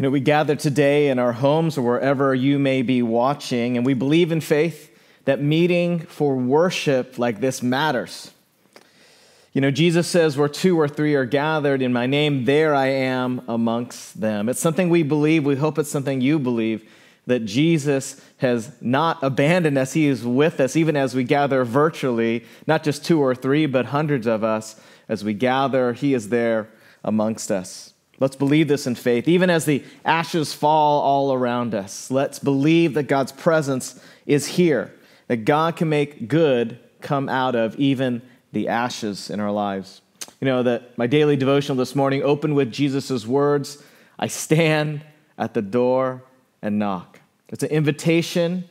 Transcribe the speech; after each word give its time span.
You 0.00 0.04
know, 0.04 0.10
we 0.12 0.20
gather 0.20 0.56
today 0.56 1.08
in 1.08 1.18
our 1.18 1.32
homes 1.32 1.76
or 1.76 1.82
wherever 1.82 2.34
you 2.34 2.58
may 2.58 2.80
be 2.80 3.02
watching, 3.02 3.76
and 3.76 3.84
we 3.84 3.92
believe 3.92 4.32
in 4.32 4.40
faith 4.40 4.98
that 5.26 5.42
meeting 5.42 5.98
for 5.98 6.36
worship 6.36 7.18
like 7.18 7.40
this 7.40 7.62
matters. 7.62 8.30
You 9.52 9.60
know, 9.60 9.70
Jesus 9.70 10.08
says, 10.08 10.38
Where 10.38 10.48
two 10.48 10.80
or 10.80 10.88
three 10.88 11.14
are 11.16 11.26
gathered 11.26 11.82
in 11.82 11.92
my 11.92 12.06
name, 12.06 12.46
there 12.46 12.74
I 12.74 12.86
am 12.86 13.42
amongst 13.46 14.18
them. 14.18 14.48
It's 14.48 14.58
something 14.58 14.88
we 14.88 15.02
believe. 15.02 15.44
We 15.44 15.56
hope 15.56 15.78
it's 15.78 15.90
something 15.90 16.22
you 16.22 16.38
believe 16.38 16.82
that 17.26 17.40
Jesus 17.40 18.24
has 18.38 18.72
not 18.80 19.22
abandoned 19.22 19.76
us. 19.76 19.92
He 19.92 20.06
is 20.06 20.24
with 20.24 20.60
us, 20.60 20.76
even 20.76 20.96
as 20.96 21.14
we 21.14 21.24
gather 21.24 21.62
virtually, 21.62 22.46
not 22.66 22.84
just 22.84 23.04
two 23.04 23.20
or 23.20 23.34
three, 23.34 23.66
but 23.66 23.84
hundreds 23.84 24.26
of 24.26 24.44
us. 24.44 24.80
As 25.10 25.24
we 25.24 25.34
gather, 25.34 25.92
He 25.92 26.14
is 26.14 26.30
there 26.30 26.70
amongst 27.04 27.50
us. 27.50 27.92
Let's 28.20 28.36
believe 28.36 28.68
this 28.68 28.86
in 28.86 28.94
faith. 28.94 29.26
Even 29.26 29.48
as 29.48 29.64
the 29.64 29.82
ashes 30.04 30.52
fall 30.52 31.00
all 31.00 31.32
around 31.32 31.74
us, 31.74 32.10
let's 32.10 32.38
believe 32.38 32.94
that 32.94 33.04
God's 33.04 33.32
presence 33.32 33.98
is 34.26 34.46
here, 34.46 34.94
that 35.26 35.46
God 35.46 35.76
can 35.76 35.88
make 35.88 36.28
good 36.28 36.78
come 37.00 37.30
out 37.30 37.54
of 37.54 37.74
even 37.76 38.20
the 38.52 38.68
ashes 38.68 39.30
in 39.30 39.40
our 39.40 39.50
lives. 39.50 40.02
You 40.38 40.46
know, 40.46 40.62
that 40.62 40.96
my 40.98 41.06
daily 41.06 41.36
devotional 41.36 41.78
this 41.78 41.96
morning 41.96 42.22
opened 42.22 42.54
with 42.54 42.70
Jesus' 42.70 43.26
words 43.26 43.82
I 44.18 44.26
stand 44.26 45.02
at 45.38 45.54
the 45.54 45.62
door 45.62 46.22
and 46.60 46.78
knock. 46.78 47.20
It's 47.48 47.62
an 47.62 47.70
invitation 47.70 48.68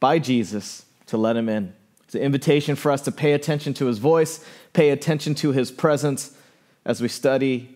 by 0.00 0.18
Jesus 0.18 0.84
to 1.06 1.16
let 1.16 1.36
him 1.36 1.48
in. 1.48 1.72
It's 2.04 2.16
an 2.16 2.22
invitation 2.22 2.74
for 2.74 2.90
us 2.90 3.02
to 3.02 3.12
pay 3.12 3.32
attention 3.32 3.74
to 3.74 3.86
his 3.86 3.98
voice, 3.98 4.44
pay 4.72 4.90
attention 4.90 5.36
to 5.36 5.52
his 5.52 5.70
presence 5.70 6.36
as 6.84 7.00
we 7.00 7.06
study 7.06 7.71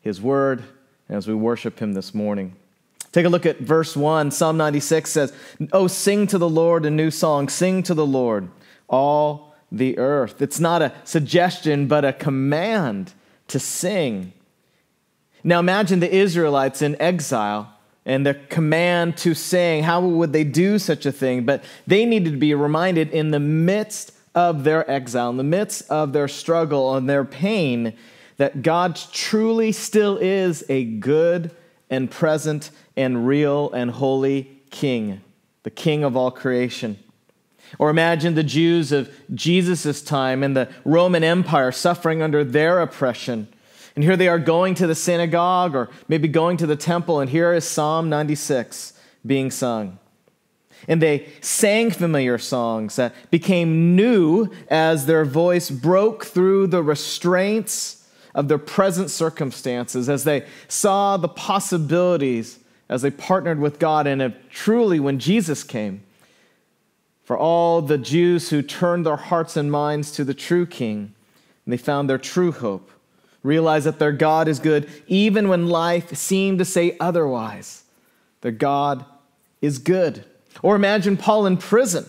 his 0.00 0.20
word 0.20 0.64
as 1.08 1.26
we 1.26 1.34
worship 1.34 1.78
him 1.78 1.94
this 1.94 2.14
morning. 2.14 2.54
Take 3.12 3.26
a 3.26 3.28
look 3.28 3.46
at 3.46 3.58
verse 3.58 3.96
1. 3.96 4.30
Psalm 4.30 4.56
96 4.56 5.10
says, 5.10 5.32
Oh, 5.72 5.88
sing 5.88 6.26
to 6.28 6.38
the 6.38 6.48
Lord 6.48 6.86
a 6.86 6.90
new 6.90 7.10
song. 7.10 7.48
Sing 7.48 7.82
to 7.82 7.94
the 7.94 8.06
Lord, 8.06 8.48
all 8.88 9.54
the 9.72 9.98
earth. 9.98 10.40
It's 10.40 10.60
not 10.60 10.82
a 10.82 10.92
suggestion, 11.04 11.88
but 11.88 12.04
a 12.04 12.12
command 12.12 13.12
to 13.48 13.58
sing. 13.58 14.32
Now 15.42 15.58
imagine 15.58 16.00
the 16.00 16.14
Israelites 16.14 16.82
in 16.82 17.00
exile 17.00 17.72
and 18.06 18.24
the 18.24 18.34
command 18.34 19.16
to 19.18 19.34
sing. 19.34 19.82
How 19.82 20.00
would 20.00 20.32
they 20.32 20.44
do 20.44 20.78
such 20.78 21.06
a 21.06 21.12
thing? 21.12 21.44
But 21.44 21.64
they 21.86 22.04
needed 22.04 22.32
to 22.32 22.38
be 22.38 22.54
reminded 22.54 23.10
in 23.10 23.30
the 23.30 23.40
midst 23.40 24.12
of 24.34 24.64
their 24.64 24.88
exile, 24.90 25.30
in 25.30 25.36
the 25.36 25.44
midst 25.44 25.88
of 25.90 26.12
their 26.12 26.28
struggle 26.28 26.94
and 26.94 27.08
their 27.08 27.24
pain, 27.24 27.94
that 28.40 28.62
God 28.62 28.96
truly 29.12 29.70
still 29.70 30.16
is 30.18 30.64
a 30.68 30.84
good 30.84 31.50
and 31.88 32.10
present 32.10 32.70
and 32.96 33.26
real 33.26 33.70
and 33.72 33.90
holy 33.90 34.50
King, 34.70 35.20
the 35.62 35.70
King 35.70 36.02
of 36.02 36.16
all 36.16 36.30
creation. 36.30 36.98
Or 37.78 37.90
imagine 37.90 38.34
the 38.34 38.42
Jews 38.42 38.90
of 38.90 39.10
Jesus' 39.32 40.02
time 40.02 40.42
and 40.42 40.56
the 40.56 40.68
Roman 40.84 41.22
Empire 41.22 41.70
suffering 41.70 42.22
under 42.22 42.42
their 42.42 42.80
oppression 42.80 43.48
and 43.94 44.04
here 44.04 44.16
they 44.16 44.28
are 44.28 44.38
going 44.38 44.74
to 44.76 44.86
the 44.86 44.94
synagogue 44.94 45.74
or 45.74 45.90
maybe 46.08 46.28
going 46.28 46.56
to 46.58 46.66
the 46.66 46.76
temple, 46.76 47.20
and 47.20 47.28
here 47.28 47.52
is 47.52 47.64
Psalm 47.64 48.08
96 48.08 48.94
being 49.26 49.50
sung. 49.50 49.98
And 50.88 51.02
they 51.02 51.28
sang 51.40 51.90
familiar 51.90 52.38
songs 52.38 52.96
that 52.96 53.14
became 53.30 53.94
new 53.94 54.48
as 54.68 55.04
their 55.04 55.24
voice 55.26 55.70
broke 55.70 56.24
through 56.24 56.68
the 56.68 56.82
restraints 56.82 57.99
of 58.34 58.48
their 58.48 58.58
present 58.58 59.10
circumstances, 59.10 60.08
as 60.08 60.24
they 60.24 60.46
saw 60.68 61.16
the 61.16 61.28
possibilities, 61.28 62.58
as 62.88 63.02
they 63.02 63.10
partnered 63.10 63.58
with 63.58 63.78
God. 63.78 64.06
And 64.06 64.22
if 64.22 64.34
truly, 64.50 65.00
when 65.00 65.18
Jesus 65.18 65.62
came, 65.62 66.02
for 67.24 67.38
all 67.38 67.80
the 67.80 67.98
Jews 67.98 68.50
who 68.50 68.62
turned 68.62 69.06
their 69.06 69.16
hearts 69.16 69.56
and 69.56 69.70
minds 69.70 70.10
to 70.12 70.24
the 70.24 70.34
true 70.34 70.66
King, 70.66 71.14
and 71.64 71.72
they 71.72 71.76
found 71.76 72.10
their 72.10 72.18
true 72.18 72.52
hope 72.52 72.90
Realize 73.42 73.84
that 73.84 73.98
their 73.98 74.12
God 74.12 74.48
is 74.48 74.58
good 74.58 74.88
even 75.06 75.48
when 75.48 75.68
life 75.68 76.14
seemed 76.14 76.58
to 76.58 76.64
say 76.64 76.96
otherwise. 77.00 77.84
Their 78.42 78.52
God 78.52 79.04
is 79.62 79.78
good. 79.78 80.24
Or 80.62 80.76
imagine 80.76 81.16
Paul 81.16 81.46
in 81.46 81.56
prison. 81.56 82.04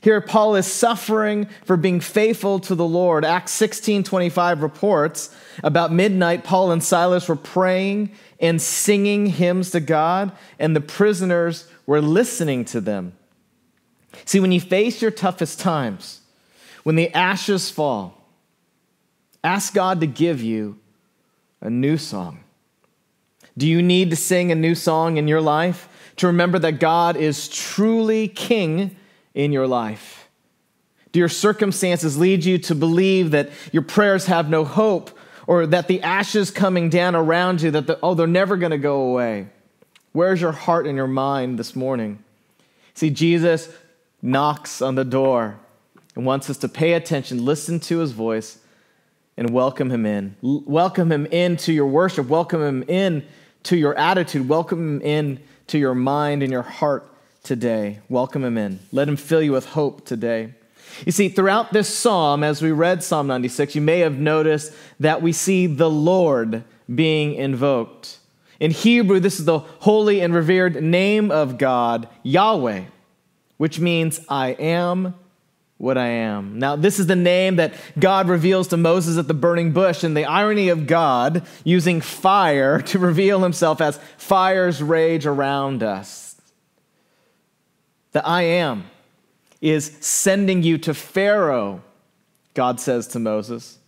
Here, 0.00 0.20
Paul 0.20 0.54
is 0.56 0.66
suffering 0.66 1.48
for 1.64 1.76
being 1.76 2.00
faithful 2.00 2.60
to 2.60 2.74
the 2.74 2.86
Lord. 2.86 3.24
Acts 3.24 3.52
16 3.52 4.04
25 4.04 4.62
reports 4.62 5.34
about 5.64 5.92
midnight, 5.92 6.44
Paul 6.44 6.70
and 6.70 6.82
Silas 6.82 7.28
were 7.28 7.36
praying 7.36 8.12
and 8.40 8.62
singing 8.62 9.26
hymns 9.26 9.72
to 9.72 9.80
God, 9.80 10.32
and 10.58 10.76
the 10.76 10.80
prisoners 10.80 11.68
were 11.86 12.00
listening 12.00 12.64
to 12.66 12.80
them. 12.80 13.12
See, 14.24 14.40
when 14.40 14.52
you 14.52 14.60
face 14.60 15.02
your 15.02 15.10
toughest 15.10 15.58
times, 15.58 16.20
when 16.84 16.96
the 16.96 17.12
ashes 17.12 17.70
fall, 17.70 18.18
Ask 19.44 19.72
God 19.74 20.00
to 20.00 20.06
give 20.06 20.42
you 20.42 20.78
a 21.60 21.70
new 21.70 21.96
song. 21.96 22.40
Do 23.56 23.66
you 23.66 23.82
need 23.82 24.10
to 24.10 24.16
sing 24.16 24.52
a 24.52 24.54
new 24.54 24.74
song 24.74 25.16
in 25.16 25.28
your 25.28 25.40
life 25.40 25.88
to 26.16 26.26
remember 26.26 26.58
that 26.60 26.80
God 26.80 27.16
is 27.16 27.48
truly 27.48 28.28
king 28.28 28.96
in 29.38 29.52
your 29.52 29.68
life? 29.68 30.28
Do 31.12 31.20
your 31.20 31.28
circumstances 31.28 32.18
lead 32.18 32.44
you 32.44 32.58
to 32.58 32.74
believe 32.74 33.30
that 33.30 33.50
your 33.72 33.82
prayers 33.82 34.26
have 34.26 34.50
no 34.50 34.64
hope 34.64 35.16
or 35.46 35.64
that 35.64 35.86
the 35.86 36.02
ashes 36.02 36.50
coming 36.50 36.90
down 36.90 37.14
around 37.14 37.62
you 37.62 37.70
that 37.70 37.86
the, 37.86 37.98
oh 38.02 38.14
they're 38.14 38.26
never 38.26 38.56
going 38.56 38.72
to 38.72 38.78
go 38.78 39.00
away? 39.02 39.46
Where's 40.12 40.40
your 40.40 40.52
heart 40.52 40.88
and 40.88 40.96
your 40.96 41.06
mind 41.06 41.56
this 41.56 41.76
morning? 41.76 42.22
See 42.94 43.10
Jesus 43.10 43.72
knocks 44.20 44.82
on 44.82 44.96
the 44.96 45.04
door 45.04 45.60
and 46.16 46.26
wants 46.26 46.50
us 46.50 46.58
to 46.58 46.68
pay 46.68 46.94
attention, 46.94 47.44
listen 47.44 47.78
to 47.78 47.98
his 47.98 48.10
voice 48.10 48.58
and 49.36 49.50
welcome 49.50 49.88
him 49.92 50.04
in. 50.04 50.34
L- 50.42 50.64
welcome 50.66 51.12
him 51.12 51.26
into 51.26 51.72
your 51.72 51.86
worship. 51.86 52.26
Welcome 52.26 52.60
him 52.60 52.82
in 52.88 53.24
to 53.62 53.76
your 53.76 53.96
attitude. 53.96 54.48
Welcome 54.48 54.96
him 54.96 55.02
in 55.02 55.40
to 55.68 55.78
your 55.78 55.94
mind 55.94 56.42
and 56.42 56.50
your 56.50 56.62
heart 56.62 57.08
today. 57.48 57.98
Welcome 58.10 58.44
him 58.44 58.58
in. 58.58 58.78
Let 58.92 59.08
him 59.08 59.16
fill 59.16 59.40
you 59.40 59.52
with 59.52 59.64
hope 59.64 60.04
today. 60.04 60.52
You 61.06 61.12
see, 61.12 61.30
throughout 61.30 61.72
this 61.72 61.88
psalm, 61.88 62.44
as 62.44 62.60
we 62.60 62.72
read 62.72 63.02
Psalm 63.02 63.26
96, 63.26 63.74
you 63.74 63.80
may 63.80 64.00
have 64.00 64.18
noticed 64.18 64.70
that 65.00 65.22
we 65.22 65.32
see 65.32 65.66
the 65.66 65.88
Lord 65.88 66.62
being 66.94 67.34
invoked. 67.34 68.18
In 68.60 68.70
Hebrew, 68.70 69.18
this 69.18 69.38
is 69.40 69.46
the 69.46 69.60
holy 69.60 70.20
and 70.20 70.34
revered 70.34 70.82
name 70.82 71.30
of 71.30 71.56
God, 71.56 72.06
Yahweh, 72.22 72.82
which 73.56 73.80
means 73.80 74.20
I 74.28 74.48
am 74.48 75.14
what 75.78 75.96
I 75.96 76.08
am. 76.08 76.58
Now, 76.58 76.76
this 76.76 76.98
is 76.98 77.06
the 77.06 77.16
name 77.16 77.56
that 77.56 77.72
God 77.98 78.28
reveals 78.28 78.68
to 78.68 78.76
Moses 78.76 79.16
at 79.16 79.26
the 79.26 79.32
burning 79.32 79.72
bush, 79.72 80.04
and 80.04 80.14
the 80.14 80.26
irony 80.26 80.68
of 80.68 80.86
God 80.86 81.46
using 81.64 82.02
fire 82.02 82.82
to 82.88 82.98
reveal 82.98 83.40
himself 83.40 83.80
as 83.80 83.98
fires 84.18 84.82
rage 84.82 85.24
around 85.24 85.82
us. 85.82 86.27
The 88.12 88.26
I 88.26 88.42
am 88.42 88.84
is 89.60 89.96
sending 90.00 90.62
you 90.62 90.78
to 90.78 90.94
Pharaoh, 90.94 91.82
God 92.54 92.80
says 92.80 93.06
to 93.08 93.18
Moses. 93.18 93.78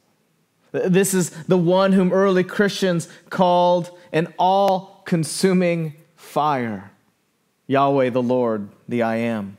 This 0.72 1.14
is 1.14 1.30
the 1.44 1.58
one 1.58 1.92
whom 1.92 2.12
early 2.12 2.44
Christians 2.44 3.08
called 3.28 3.90
an 4.12 4.32
all 4.38 5.02
consuming 5.04 5.94
fire 6.14 6.90
Yahweh 7.66 8.10
the 8.10 8.22
Lord, 8.22 8.68
the 8.88 9.02
I 9.02 9.16
am. 9.16 9.56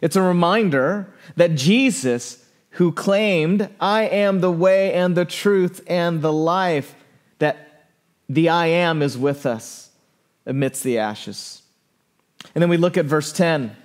It's 0.00 0.16
a 0.16 0.22
reminder 0.22 1.14
that 1.36 1.54
Jesus, 1.54 2.44
who 2.70 2.90
claimed, 2.90 3.68
I 3.80 4.02
am 4.04 4.40
the 4.40 4.50
way 4.50 4.92
and 4.92 5.16
the 5.16 5.24
truth 5.24 5.80
and 5.86 6.20
the 6.20 6.32
life, 6.32 6.96
that 7.38 7.90
the 8.28 8.48
I 8.48 8.66
am 8.66 9.02
is 9.02 9.16
with 9.16 9.46
us 9.46 9.90
amidst 10.46 10.82
the 10.82 10.98
ashes. 10.98 11.62
And 12.54 12.62
then 12.62 12.68
we 12.68 12.76
look 12.76 12.96
at 12.96 13.04
verse 13.04 13.32
10 13.32 13.76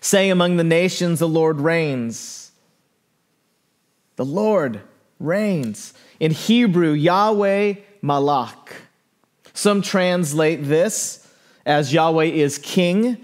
Say 0.00 0.30
among 0.30 0.56
the 0.56 0.64
nations, 0.64 1.18
the 1.18 1.28
Lord 1.28 1.60
reigns. 1.60 2.52
The 4.16 4.24
Lord 4.24 4.80
reigns. 5.20 5.94
In 6.18 6.32
Hebrew, 6.32 6.92
Yahweh 6.92 7.74
Malak. 8.02 8.74
Some 9.52 9.82
translate 9.82 10.64
this 10.64 11.26
as 11.66 11.92
Yahweh 11.92 12.24
is 12.24 12.58
king 12.58 13.18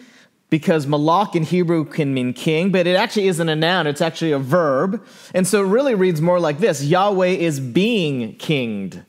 because 0.50 0.86
malak 0.86 1.34
in 1.34 1.42
Hebrew 1.42 1.84
can 1.84 2.14
mean 2.14 2.32
king, 2.32 2.70
but 2.70 2.86
it 2.86 2.94
actually 2.94 3.26
isn't 3.26 3.48
a 3.48 3.56
noun, 3.56 3.88
it's 3.88 4.00
actually 4.00 4.30
a 4.30 4.38
verb. 4.38 5.04
And 5.34 5.48
so 5.48 5.64
it 5.64 5.66
really 5.66 5.96
reads 5.96 6.20
more 6.20 6.38
like 6.38 6.58
this 6.58 6.82
Yahweh 6.84 7.26
is 7.26 7.58
being 7.58 8.36
kinged. 8.36 9.02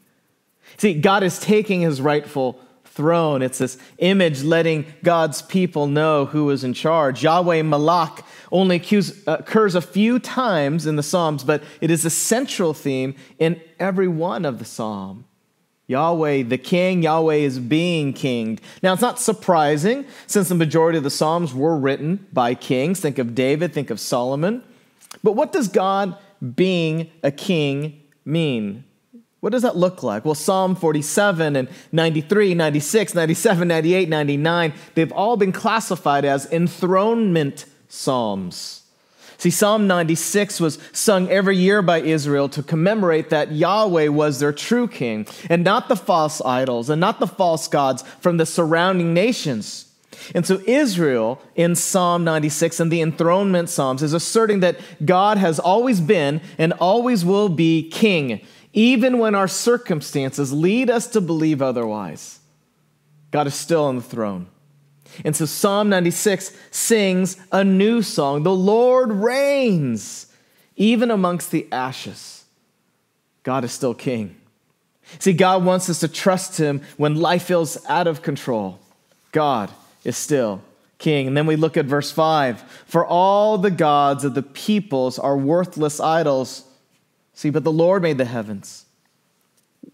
See, 0.77 0.95
God 0.95 1.21
is 1.21 1.39
taking 1.39 1.81
his 1.81 2.01
rightful 2.01 2.59
throne. 2.95 3.41
It's 3.41 3.57
this 3.57 3.77
image 3.97 4.41
letting 4.41 4.85
God's 5.03 5.41
people 5.41 5.85
know 5.87 6.25
who 6.25 6.49
is 6.49 6.63
in 6.63 6.73
charge. 6.73 7.23
Yahweh 7.23 7.61
Malak 7.61 8.25
only 8.51 8.81
uh, 8.81 9.01
occurs 9.27 9.75
a 9.75 9.81
few 9.81 10.17
times 10.17 10.85
in 10.85 10.95
the 10.95 11.03
Psalms, 11.03 11.43
but 11.43 11.61
it 11.81 11.91
is 11.91 12.05
a 12.05 12.09
central 12.09 12.73
theme 12.73 13.13
in 13.37 13.61
every 13.79 14.07
one 14.07 14.45
of 14.45 14.59
the 14.59 14.65
Psalm. 14.65 15.25
Yahweh, 15.87 16.43
the 16.43 16.57
king, 16.57 17.03
Yahweh 17.03 17.35
is 17.35 17.59
being 17.59 18.13
kinged. 18.13 18.61
Now, 18.81 18.93
it's 18.93 19.01
not 19.01 19.19
surprising 19.19 20.05
since 20.25 20.49
the 20.49 20.55
majority 20.55 20.97
of 20.97 21.03
the 21.03 21.11
Psalms 21.11 21.53
were 21.53 21.77
written 21.77 22.25
by 22.33 22.55
kings. 22.55 23.01
Think 23.01 23.19
of 23.19 23.35
David, 23.35 23.73
think 23.73 23.89
of 23.89 23.99
Solomon. 23.99 24.63
But 25.21 25.33
what 25.33 25.51
does 25.51 25.67
God 25.67 26.17
being 26.55 27.11
a 27.21 27.31
king 27.31 28.01
mean? 28.23 28.84
What 29.45 29.51
does 29.51 29.61
that 29.61 29.77
look 29.77 30.01
like? 30.01 30.25
Well, 30.25 30.33
Psalm 30.33 30.75
47 30.75 31.55
and 31.55 31.69
93, 31.91 32.55
96, 32.55 33.13
97, 33.13 33.67
98, 33.67 34.09
99, 34.09 34.73
they've 34.95 35.11
all 35.11 35.37
been 35.37 35.51
classified 35.51 36.25
as 36.25 36.51
enthronement 36.51 37.67
psalms. 37.87 38.81
See, 39.37 39.51
Psalm 39.51 39.85
96 39.85 40.59
was 40.59 40.79
sung 40.93 41.29
every 41.29 41.57
year 41.57 41.83
by 41.83 41.99
Israel 42.01 42.49
to 42.49 42.63
commemorate 42.63 43.29
that 43.29 43.51
Yahweh 43.51 44.07
was 44.07 44.39
their 44.39 44.51
true 44.51 44.87
king, 44.87 45.27
and 45.47 45.63
not 45.63 45.89
the 45.89 45.95
false 45.95 46.41
idols 46.41 46.89
and 46.89 46.99
not 46.99 47.19
the 47.19 47.27
false 47.27 47.67
gods 47.67 48.01
from 48.19 48.37
the 48.37 48.47
surrounding 48.47 49.13
nations. 49.13 49.85
And 50.33 50.45
so, 50.45 50.59
Israel 50.65 51.39
in 51.55 51.75
Psalm 51.75 52.23
96 52.23 52.79
and 52.79 52.91
the 52.91 53.01
enthronement 53.01 53.69
Psalms 53.69 54.01
is 54.01 54.13
asserting 54.13 54.61
that 54.61 54.79
God 55.05 55.37
has 55.37 55.59
always 55.59 56.01
been 56.01 56.41
and 56.57 56.73
always 56.73 57.23
will 57.23 57.49
be 57.49 57.87
king, 57.89 58.41
even 58.75 59.17
when 59.17 59.33
our 59.33 59.47
circumstances 59.47 60.53
lead 60.53 60.89
us 60.89 61.07
to 61.07 61.21
believe 61.21 61.61
otherwise. 61.61 62.39
God 63.31 63.47
is 63.47 63.55
still 63.55 63.85
on 63.85 63.95
the 63.95 64.01
throne. 64.01 64.47
And 65.23 65.33
so 65.35 65.45
Psalm 65.45 65.87
96 65.89 66.55
sings 66.71 67.37
a 67.51 67.63
new 67.63 68.01
song 68.01 68.43
The 68.43 68.53
Lord 68.53 69.11
reigns, 69.11 70.27
even 70.75 71.09
amongst 71.09 71.51
the 71.51 71.67
ashes. 71.71 72.43
God 73.43 73.63
is 73.63 73.71
still 73.71 73.93
king. 73.93 74.35
See, 75.19 75.33
God 75.33 75.63
wants 75.63 75.89
us 75.89 75.99
to 76.01 76.07
trust 76.07 76.57
Him 76.57 76.81
when 76.97 77.15
life 77.15 77.43
feels 77.43 77.83
out 77.87 78.07
of 78.07 78.21
control. 78.21 78.79
God 79.31 79.71
is 80.03 80.17
still 80.17 80.61
king. 80.97 81.27
And 81.27 81.37
then 81.37 81.45
we 81.45 81.55
look 81.55 81.77
at 81.77 81.85
verse 81.85 82.11
5 82.11 82.61
For 82.87 83.05
all 83.05 83.57
the 83.57 83.71
gods 83.71 84.25
of 84.25 84.33
the 84.33 84.43
peoples 84.43 85.17
are 85.17 85.37
worthless 85.37 86.01
idols. 86.01 86.64
See, 87.35 87.49
but 87.49 87.63
the 87.63 87.71
Lord 87.71 88.01
made 88.01 88.17
the 88.17 88.25
heavens. 88.25 88.85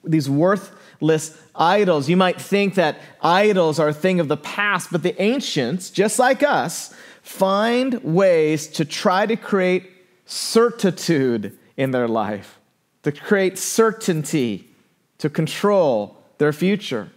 These 0.04 0.30
worthless 0.30 1.38
idols. 1.56 2.08
You 2.08 2.16
might 2.16 2.40
think 2.40 2.76
that 2.76 3.00
idols 3.22 3.80
are 3.80 3.90
a 3.90 3.94
thing 3.94 4.20
of 4.20 4.28
the 4.28 4.38
past, 4.38 4.92
but 4.92 5.04
the 5.04 5.20
ancients, 5.22 5.90
just 5.90 6.20
like 6.20 6.44
us, 6.44 6.94
find 7.24 8.02
ways 8.04 8.68
to 8.68 8.86
try 8.86 9.26
to 9.26 9.36
create 9.36 9.90
certitude 10.26 11.58
in 11.76 11.92
their 11.92 12.08
life, 12.08 12.60
to 13.04 13.12
create 13.12 13.58
certainty, 13.58 14.70
to 15.18 15.30
control 15.30 16.18
their 16.38 16.54
future. 16.54 17.10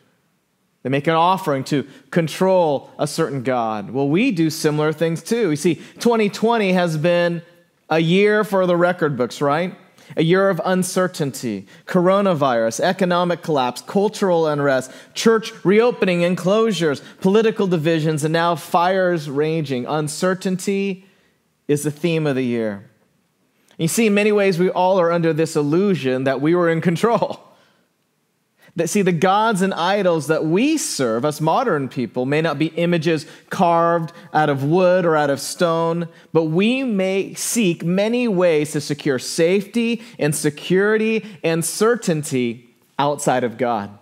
They 0.82 0.90
make 0.90 1.06
an 1.06 1.14
offering 1.14 1.64
to 1.64 1.86
control 2.10 2.90
a 2.98 3.06
certain 3.06 3.42
God. 3.42 3.90
Well, 3.90 4.08
we 4.08 4.30
do 4.30 4.50
similar 4.50 4.92
things 4.92 5.22
too. 5.22 5.50
You 5.50 5.56
see, 5.56 5.76
2020 5.76 6.72
has 6.72 6.96
been 6.96 7.42
a 7.88 7.98
year 7.98 8.42
for 8.42 8.66
the 8.66 8.76
record 8.76 9.16
books, 9.16 9.40
right? 9.40 9.74
A 10.16 10.22
year 10.22 10.48
of 10.48 10.60
uncertainty, 10.64 11.66
coronavirus, 11.86 12.80
economic 12.80 13.42
collapse, 13.42 13.80
cultural 13.80 14.46
unrest, 14.46 14.90
church 15.14 15.52
reopening 15.64 16.24
and 16.24 16.36
closures, 16.36 17.02
political 17.20 17.66
divisions, 17.66 18.24
and 18.24 18.32
now 18.32 18.54
fires 18.54 19.28
raging. 19.28 19.86
Uncertainty 19.86 21.06
is 21.68 21.82
the 21.82 21.90
theme 21.90 22.26
of 22.26 22.36
the 22.36 22.44
year. 22.44 22.90
You 23.78 23.88
see, 23.88 24.06
in 24.06 24.14
many 24.14 24.32
ways, 24.32 24.58
we 24.58 24.70
all 24.70 25.00
are 25.00 25.10
under 25.10 25.32
this 25.32 25.56
illusion 25.56 26.24
that 26.24 26.40
we 26.40 26.54
were 26.54 26.68
in 26.68 26.80
control. 26.80 27.40
That, 28.76 28.90
see, 28.90 29.02
the 29.02 29.12
gods 29.12 29.62
and 29.62 29.72
idols 29.72 30.26
that 30.26 30.44
we 30.44 30.78
serve, 30.78 31.24
us 31.24 31.40
modern 31.40 31.88
people, 31.88 32.26
may 32.26 32.42
not 32.42 32.58
be 32.58 32.66
images 32.66 33.24
carved 33.48 34.12
out 34.32 34.50
of 34.50 34.64
wood 34.64 35.04
or 35.04 35.14
out 35.14 35.30
of 35.30 35.38
stone, 35.38 36.08
but 36.32 36.44
we 36.44 36.82
may 36.82 37.34
seek 37.34 37.84
many 37.84 38.26
ways 38.26 38.72
to 38.72 38.80
secure 38.80 39.20
safety 39.20 40.02
and 40.18 40.34
security 40.34 41.24
and 41.44 41.64
certainty 41.64 42.74
outside 42.98 43.44
of 43.44 43.58
God. 43.58 43.96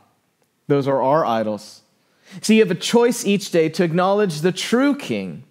Those 0.68 0.88
are 0.88 1.02
our 1.02 1.26
idols. 1.26 1.82
So 2.40 2.54
you 2.54 2.60
have 2.60 2.70
a 2.70 2.74
choice 2.74 3.26
each 3.26 3.50
day 3.50 3.68
to 3.68 3.84
acknowledge 3.84 4.40
the 4.40 4.52
true 4.52 4.96
King 4.96 5.44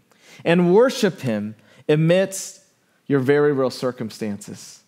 and 0.44 0.74
worship 0.74 1.20
Him 1.20 1.54
amidst 1.88 2.62
your 3.06 3.20
very 3.20 3.54
real 3.54 3.70
circumstances. 3.70 4.82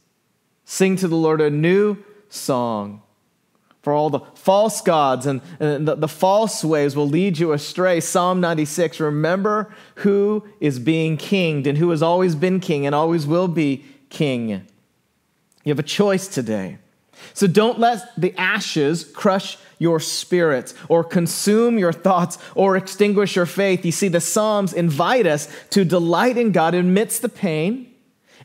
Sing 0.66 0.96
to 0.96 1.08
the 1.08 1.16
Lord 1.16 1.40
a 1.40 1.52
new 1.52 1.98
song 2.30 3.03
for 3.84 3.92
all 3.92 4.10
the 4.10 4.22
false 4.34 4.82
gods 4.82 5.26
and, 5.26 5.42
and 5.60 5.86
the, 5.86 5.96
the, 5.96 6.08
false 6.08 6.64
ways 6.64 6.96
will 6.96 7.08
lead 7.08 7.38
you 7.38 7.52
astray. 7.52 8.00
Psalm 8.00 8.40
96 8.40 9.02
Remember 9.02 9.76
who 9.96 10.48
is 10.62 10.80
being 10.80 11.18
kinged 11.18 11.68
and 11.68 11.78
who 11.78 11.90
has 11.90 12.02
always 12.02 12.34
been 12.34 12.62
king 12.62 12.86
and 12.86 12.96
always 12.96 13.28
will 13.28 13.50
be 13.50 13.84
king. 14.10 14.50
You 14.50 15.72
have 15.72 15.80
a 15.80 15.84
choice 15.84 16.30
today. 16.30 16.78
So 17.34 17.46
don't 17.46 17.78
let 17.78 18.10
the 18.18 18.34
ashes 18.38 19.04
crush 19.04 19.58
your 19.80 20.00
spirit 20.00 20.74
or 20.88 21.04
consume 21.04 21.78
your 21.78 21.94
thoughts 21.94 22.38
or 22.56 22.78
extinguish 22.78 23.36
your 23.36 23.46
faith. 23.46 23.86
You 23.86 23.92
see, 23.92 24.08
the 24.08 24.22
Psalms 24.22 24.72
invite 24.72 25.28
us 25.28 25.50
to 25.72 25.84
delight 25.84 26.38
in 26.38 26.54
God 26.54 26.74
amidst 26.74 27.22
the 27.22 27.30
pain 27.30 27.94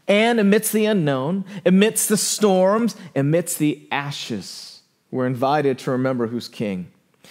and 0.08 0.40
amidst 0.40 0.72
the 0.72 0.86
unknown, 0.86 1.44
amidst 1.64 2.08
the 2.08 2.16
storms, 2.16 2.96
amidst 3.14 3.60
the 3.60 3.86
ashes. 3.92 4.67
We're 5.10 5.26
invited 5.26 5.78
to 5.80 5.90
remember 5.90 6.26
who's 6.26 6.48
king. 6.48 6.90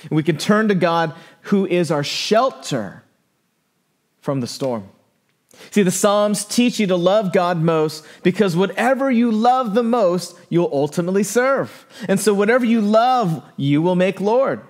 We 0.10 0.24
can 0.24 0.38
turn 0.38 0.68
to 0.68 0.76
God 0.76 1.14
who 1.42 1.66
is 1.66 1.92
our 1.92 2.04
shelter 2.04 3.04
from 4.20 4.42
the 4.42 4.48
storm. 4.48 4.90
See, 5.72 5.84
the 5.84 5.92
Psalms 5.92 6.46
teach 6.46 6.80
you 6.80 6.88
to 6.88 6.96
love 6.96 7.34
God 7.34 7.58
most 7.58 8.06
because 8.22 8.56
whatever 8.56 9.10
you 9.10 9.32
love 9.32 9.74
the 9.74 9.84
most, 9.84 10.38
you'll 10.50 10.70
ultimately 10.72 11.24
serve. 11.24 11.86
And 12.08 12.20
so, 12.20 12.34
whatever 12.34 12.66
you 12.66 12.82
love, 12.82 13.44
you 13.58 13.82
will 13.82 13.96
make 13.96 14.22
Lord. 14.22 14.62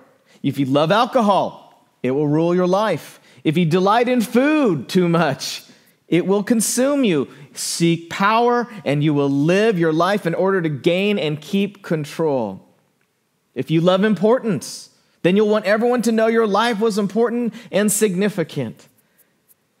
If 0.42 0.58
you 0.58 0.66
love 0.66 0.90
alcohol, 0.90 1.86
it 2.02 2.12
will 2.12 2.28
rule 2.28 2.54
your 2.54 2.66
life. 2.66 3.20
If 3.44 3.56
you 3.56 3.64
delight 3.64 4.08
in 4.08 4.20
food 4.20 4.88
too 4.88 5.08
much, 5.08 5.64
it 6.06 6.26
will 6.26 6.42
consume 6.42 7.04
you. 7.04 7.28
Seek 7.52 8.08
power, 8.08 8.68
and 8.84 9.02
you 9.02 9.12
will 9.12 9.30
live 9.30 9.78
your 9.78 9.92
life 9.92 10.26
in 10.26 10.34
order 10.34 10.62
to 10.62 10.68
gain 10.68 11.18
and 11.18 11.40
keep 11.40 11.82
control. 11.82 12.67
If 13.58 13.72
you 13.72 13.80
love 13.80 14.04
importance, 14.04 14.90
then 15.22 15.34
you'll 15.34 15.48
want 15.48 15.64
everyone 15.64 16.00
to 16.02 16.12
know 16.12 16.28
your 16.28 16.46
life 16.46 16.78
was 16.78 16.96
important 16.96 17.52
and 17.72 17.90
significant. 17.90 18.86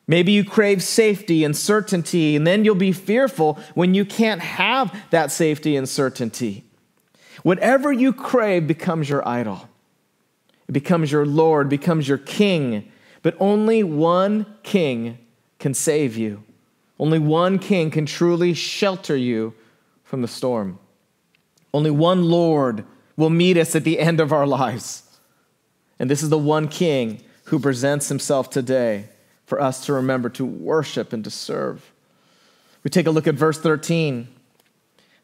Maybe 0.08 0.32
you 0.32 0.44
crave 0.44 0.82
safety 0.82 1.44
and 1.44 1.56
certainty, 1.56 2.34
and 2.34 2.44
then 2.44 2.64
you'll 2.64 2.74
be 2.74 2.90
fearful 2.90 3.56
when 3.74 3.94
you 3.94 4.04
can't 4.04 4.40
have 4.40 4.92
that 5.10 5.30
safety 5.30 5.76
and 5.76 5.88
certainty. 5.88 6.64
Whatever 7.44 7.92
you 7.92 8.12
crave 8.12 8.66
becomes 8.66 9.08
your 9.08 9.26
idol. 9.28 9.68
It 10.66 10.72
becomes 10.72 11.12
your 11.12 11.24
Lord, 11.24 11.68
becomes 11.68 12.08
your 12.08 12.18
king. 12.18 12.90
But 13.22 13.36
only 13.38 13.84
one 13.84 14.44
king 14.64 15.18
can 15.60 15.72
save 15.72 16.16
you. 16.16 16.42
Only 16.98 17.20
one 17.20 17.60
king 17.60 17.92
can 17.92 18.06
truly 18.06 18.54
shelter 18.54 19.16
you 19.16 19.54
from 20.02 20.22
the 20.22 20.26
storm. 20.26 20.80
Only 21.72 21.92
one 21.92 22.24
Lord 22.24 22.84
will 23.18 23.28
meet 23.30 23.56
us 23.56 23.74
at 23.74 23.82
the 23.82 23.98
end 23.98 24.20
of 24.20 24.32
our 24.32 24.46
lives. 24.46 25.02
And 25.98 26.08
this 26.08 26.22
is 26.22 26.30
the 26.30 26.38
one 26.38 26.68
king 26.68 27.20
who 27.46 27.58
presents 27.58 28.08
himself 28.08 28.48
today 28.48 29.06
for 29.44 29.60
us 29.60 29.84
to 29.86 29.92
remember 29.92 30.28
to 30.30 30.46
worship 30.46 31.12
and 31.12 31.24
to 31.24 31.30
serve. 31.30 31.92
We 32.84 32.90
take 32.90 33.08
a 33.08 33.10
look 33.10 33.26
at 33.26 33.34
verse 33.34 33.58
13. 33.58 34.28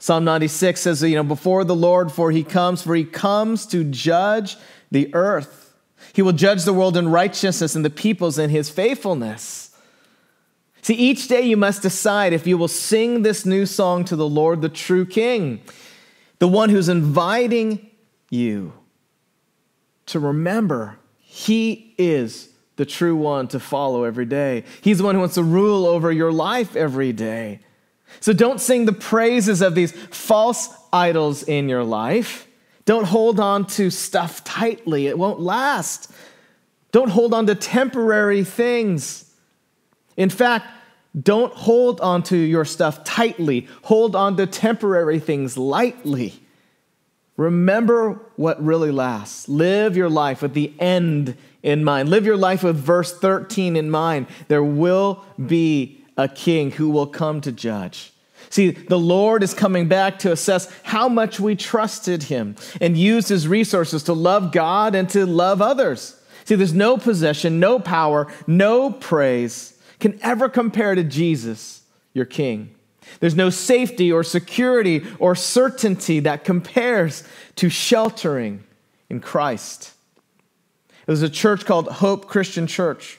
Psalm 0.00 0.24
96 0.24 0.80
says, 0.80 1.02
you 1.04 1.14
know, 1.14 1.22
before 1.22 1.62
the 1.62 1.76
Lord, 1.76 2.10
for 2.10 2.32
he 2.32 2.42
comes, 2.42 2.82
for 2.82 2.96
he 2.96 3.04
comes 3.04 3.64
to 3.66 3.84
judge 3.84 4.56
the 4.90 5.14
earth. 5.14 5.72
He 6.12 6.20
will 6.20 6.32
judge 6.32 6.64
the 6.64 6.74
world 6.74 6.96
in 6.96 7.08
righteousness 7.10 7.76
and 7.76 7.84
the 7.84 7.90
peoples 7.90 8.40
in 8.40 8.50
his 8.50 8.68
faithfulness. 8.68 9.70
See, 10.82 10.94
each 10.94 11.28
day 11.28 11.42
you 11.42 11.56
must 11.56 11.82
decide 11.82 12.32
if 12.32 12.44
you 12.44 12.58
will 12.58 12.68
sing 12.68 13.22
this 13.22 13.46
new 13.46 13.66
song 13.66 14.04
to 14.06 14.16
the 14.16 14.28
Lord, 14.28 14.62
the 14.62 14.68
true 14.68 15.06
King 15.06 15.62
the 16.44 16.48
one 16.48 16.68
who's 16.68 16.90
inviting 16.90 17.90
you 18.28 18.74
to 20.04 20.20
remember 20.20 20.98
he 21.18 21.94
is 21.96 22.50
the 22.76 22.84
true 22.84 23.16
one 23.16 23.48
to 23.48 23.58
follow 23.58 24.04
every 24.04 24.26
day. 24.26 24.62
He's 24.82 24.98
the 24.98 25.04
one 25.04 25.14
who 25.14 25.22
wants 25.22 25.36
to 25.36 25.42
rule 25.42 25.86
over 25.86 26.12
your 26.12 26.30
life 26.30 26.76
every 26.76 27.14
day. 27.14 27.60
So 28.20 28.34
don't 28.34 28.60
sing 28.60 28.84
the 28.84 28.92
praises 28.92 29.62
of 29.62 29.74
these 29.74 29.92
false 29.92 30.68
idols 30.92 31.44
in 31.44 31.70
your 31.70 31.82
life. 31.82 32.46
Don't 32.84 33.06
hold 33.06 33.40
on 33.40 33.66
to 33.68 33.88
stuff 33.88 34.44
tightly, 34.44 35.06
it 35.06 35.16
won't 35.16 35.40
last. 35.40 36.12
Don't 36.92 37.08
hold 37.08 37.32
on 37.32 37.46
to 37.46 37.54
temporary 37.54 38.44
things. 38.44 39.32
In 40.18 40.28
fact, 40.28 40.66
don't 41.20 41.52
hold 41.52 42.00
on 42.00 42.22
to 42.24 42.36
your 42.36 42.64
stuff 42.64 43.04
tightly. 43.04 43.68
Hold 43.82 44.16
on 44.16 44.36
to 44.36 44.46
temporary 44.46 45.20
things 45.20 45.56
lightly. 45.56 46.34
Remember 47.36 48.20
what 48.36 48.62
really 48.64 48.90
lasts. 48.90 49.48
Live 49.48 49.96
your 49.96 50.08
life 50.08 50.42
with 50.42 50.54
the 50.54 50.72
end 50.78 51.36
in 51.62 51.84
mind. 51.84 52.08
Live 52.08 52.26
your 52.26 52.36
life 52.36 52.62
with 52.62 52.76
verse 52.76 53.16
13 53.16 53.76
in 53.76 53.90
mind. 53.90 54.26
There 54.48 54.62
will 54.62 55.24
be 55.44 56.04
a 56.16 56.28
king 56.28 56.72
who 56.72 56.90
will 56.90 57.06
come 57.06 57.40
to 57.42 57.52
judge. 57.52 58.12
See, 58.50 58.70
the 58.70 58.98
Lord 58.98 59.42
is 59.42 59.54
coming 59.54 59.88
back 59.88 60.20
to 60.20 60.30
assess 60.30 60.72
how 60.84 61.08
much 61.08 61.40
we 61.40 61.56
trusted 61.56 62.24
him 62.24 62.54
and 62.80 62.96
used 62.96 63.28
his 63.28 63.48
resources 63.48 64.04
to 64.04 64.12
love 64.12 64.52
God 64.52 64.94
and 64.94 65.08
to 65.10 65.26
love 65.26 65.60
others. 65.60 66.20
See, 66.44 66.54
there's 66.54 66.74
no 66.74 66.96
possession, 66.96 67.58
no 67.58 67.80
power, 67.80 68.32
no 68.46 68.92
praise 68.92 69.73
can 70.00 70.18
ever 70.22 70.48
compare 70.48 70.94
to 70.94 71.04
Jesus, 71.04 71.82
your 72.12 72.24
king. 72.24 72.74
There's 73.20 73.34
no 73.34 73.50
safety 73.50 74.10
or 74.10 74.24
security 74.24 75.04
or 75.18 75.34
certainty 75.34 76.20
that 76.20 76.44
compares 76.44 77.24
to 77.56 77.68
sheltering 77.68 78.64
in 79.08 79.20
Christ. 79.20 79.92
It 81.06 81.10
was 81.10 81.22
a 81.22 81.28
church 81.28 81.66
called 81.66 81.88
Hope 81.88 82.26
Christian 82.26 82.66
Church 82.66 83.18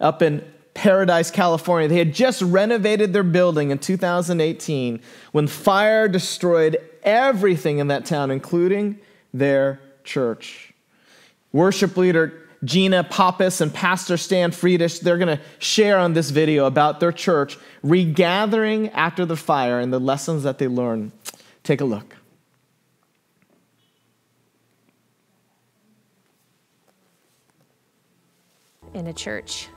up 0.00 0.22
in 0.22 0.44
Paradise, 0.74 1.30
California. 1.30 1.88
They 1.88 1.98
had 1.98 2.14
just 2.14 2.42
renovated 2.42 3.12
their 3.12 3.22
building 3.22 3.70
in 3.70 3.78
2018 3.78 5.00
when 5.30 5.46
fire 5.46 6.08
destroyed 6.08 6.78
everything 7.02 7.78
in 7.78 7.88
that 7.88 8.04
town, 8.04 8.30
including 8.30 8.98
their 9.32 9.80
church. 10.02 10.72
Worship 11.52 11.96
leader 11.96 12.48
Gina 12.64 13.02
Pappas 13.02 13.60
and 13.60 13.74
Pastor 13.74 14.16
Stan 14.16 14.52
Friedish, 14.52 15.00
they're 15.00 15.18
going 15.18 15.36
to 15.36 15.42
share 15.58 15.98
on 15.98 16.12
this 16.12 16.30
video 16.30 16.66
about 16.66 17.00
their 17.00 17.12
church 17.12 17.58
regathering 17.82 18.90
after 18.90 19.26
the 19.26 19.36
fire 19.36 19.80
and 19.80 19.92
the 19.92 19.98
lessons 19.98 20.44
that 20.44 20.58
they 20.58 20.68
learned. 20.68 21.12
Take 21.64 21.80
a 21.80 21.84
look. 21.84 22.16
In 28.94 29.06
a 29.06 29.12
church 29.12 29.68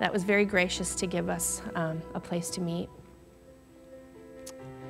that 0.00 0.12
was 0.12 0.24
very 0.24 0.44
gracious 0.44 0.94
to 0.96 1.06
give 1.06 1.28
us 1.28 1.62
um, 1.74 2.00
a 2.14 2.20
place 2.20 2.50
to 2.50 2.60
meet. 2.60 2.88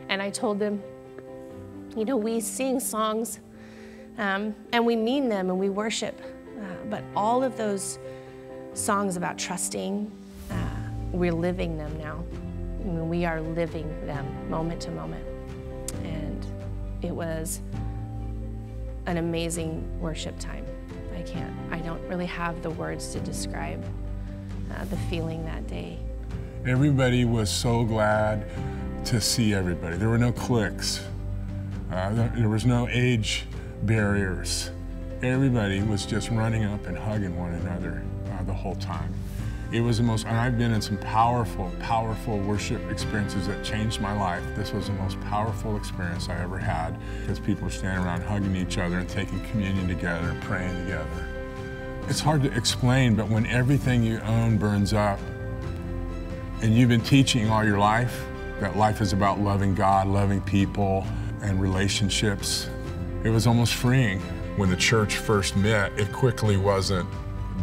And 0.08 0.23
I 0.23 0.30
told 0.30 0.58
them, 0.58 0.82
you 1.97 2.04
know, 2.04 2.16
we 2.16 2.40
sing 2.40 2.78
songs 2.78 3.40
um, 4.16 4.54
and 4.73 4.87
we 4.87 4.97
mean 4.97 5.28
them 5.28 5.50
and 5.50 5.58
we 5.58 5.68
worship, 5.68 6.20
but 6.90 7.02
all 7.14 7.42
of 7.42 7.57
those 7.57 7.99
songs 8.75 9.16
about 9.16 9.38
trusting, 9.38 10.11
uh, 10.50 10.54
we're 11.12 11.33
living 11.33 11.76
them 11.76 11.97
now. 11.99 12.25
I 12.80 12.85
mean, 12.85 13.09
we 13.09 13.25
are 13.25 13.40
living 13.40 13.88
them 14.07 14.50
moment 14.50 14.80
to 14.83 14.90
moment. 14.90 15.25
And 16.04 16.47
it 17.02 17.12
was 17.12 17.61
an 19.07 19.16
amazing 19.16 20.00
worship 20.00 20.38
time. 20.38 20.64
I 21.16 21.23
can't, 21.23 21.54
I 21.71 21.78
don't 21.78 22.00
really 22.09 22.26
have 22.26 22.62
the 22.62 22.71
words 22.71 23.12
to 23.12 23.21
describe 23.21 23.85
uh, 24.75 24.85
the 24.85 24.97
feeling 25.11 25.45
that 25.47 25.66
day. 25.66 25.99
Everybody 26.66 27.25
was 27.25 27.50
so 27.50 27.85
glad 27.85 28.47
to 29.07 29.21
see 29.21 29.54
everybody. 29.54 29.97
There 29.97 30.09
were 30.09 30.18
no 30.18 30.33
cliques. 30.33 31.02
Uh, 31.90 32.12
there, 32.35 32.49
was 32.49 32.66
no 32.66 32.87
age 32.88 33.47
barriers. 33.83 34.71
Everybody 35.22 35.82
was 35.82 36.06
just 36.06 36.30
running 36.30 36.62
up 36.62 36.87
and 36.87 36.96
hugging 36.96 37.37
one 37.37 37.52
another 37.54 38.04
uh, 38.30 38.44
the 38.44 38.52
whole 38.52 38.76
time. 38.76 39.12
It 39.72 39.80
was 39.80 39.96
the 39.96 40.04
most, 40.04 40.25
and 40.26 40.37
I've 40.37 40.56
been 40.56 40.72
in 40.72 40.80
some 40.80 40.96
powerful, 40.98 41.72
powerful 41.80 42.38
worship 42.38 42.88
experiences 42.88 43.48
that 43.48 43.64
changed 43.64 44.00
my 44.00 44.16
life. 44.16 44.44
This 44.54 44.72
was 44.72 44.87
the 44.87 44.92
most 44.92 45.20
powerful 45.22 45.76
experience 45.76 46.28
I 46.28 46.40
ever 46.40 46.56
had 46.56 46.96
because 47.20 47.40
people 47.40 47.64
were 47.64 47.70
standing 47.70 48.06
around 48.06 48.22
hugging 48.22 48.54
each 48.54 48.78
other 48.78 49.00
and 49.00 49.08
taking 49.08 49.40
communion 49.46 49.88
together 49.88 50.30
and 50.30 50.40
praying 50.42 50.84
together. 50.84 51.28
It's 52.06 52.20
hard 52.20 52.44
to 52.44 52.52
explain, 52.56 53.16
but 53.16 53.28
when 53.28 53.44
everything 53.46 54.04
you 54.04 54.20
own 54.20 54.56
burns 54.56 54.92
up, 54.92 55.18
and 56.62 56.72
you've 56.72 56.90
been 56.90 57.00
teaching 57.00 57.50
all 57.50 57.64
your 57.64 57.78
life 57.78 58.25
that 58.60 58.76
life 58.76 59.00
is 59.00 59.12
about 59.12 59.40
loving 59.40 59.75
God, 59.75 60.06
loving 60.06 60.40
people, 60.42 61.04
and 61.42 61.60
relationships, 61.60 62.70
it 63.25 63.30
was 63.30 63.48
almost 63.48 63.75
freeing. 63.75 64.22
When 64.58 64.70
the 64.70 64.76
church 64.76 65.18
first 65.18 65.56
met, 65.56 65.96
it 65.96 66.12
quickly 66.12 66.56
wasn't, 66.56 67.08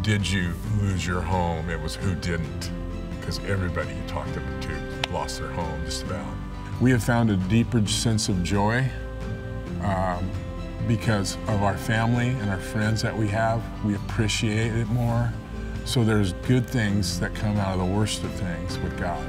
did 0.00 0.26
you 0.26 0.54
lose 0.80 1.06
your 1.06 1.20
home? 1.20 1.68
It 1.68 1.78
was 1.78 1.94
who 1.94 2.14
didn't. 2.14 2.70
Because 3.20 3.38
everybody 3.40 3.90
you 3.90 4.02
talked 4.08 4.32
to 4.32 5.10
lost 5.12 5.38
their 5.38 5.50
home, 5.50 5.84
just 5.84 6.04
about. 6.04 6.26
We 6.80 6.90
have 6.92 7.04
found 7.04 7.30
a 7.30 7.36
deeper 7.36 7.86
sense 7.86 8.30
of 8.30 8.42
joy. 8.42 8.88
Um, 9.82 10.30
because 10.88 11.36
of 11.48 11.62
our 11.62 11.76
family 11.76 12.30
and 12.30 12.48
our 12.48 12.58
friends 12.58 13.02
that 13.02 13.14
we 13.14 13.28
have. 13.28 13.62
We 13.84 13.94
appreciate 13.96 14.74
it 14.74 14.86
more. 14.86 15.30
So 15.84 16.02
there's 16.02 16.32
good 16.48 16.66
things 16.66 17.20
that 17.20 17.34
come 17.34 17.58
out 17.58 17.78
of 17.78 17.86
the 17.86 17.94
worst 17.94 18.24
of 18.24 18.30
things 18.32 18.78
with 18.78 18.98
God. 18.98 19.22